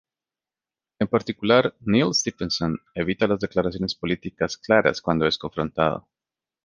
[1.03, 6.07] En particular, Neal Stephenson evita las declaraciones políticas claras cuando es confrontado.